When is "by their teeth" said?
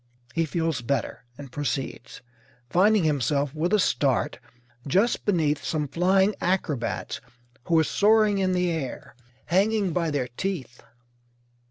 9.93-10.81